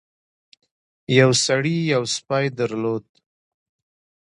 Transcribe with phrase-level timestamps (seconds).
[1.19, 3.05] یو سړي یو سپی درلود.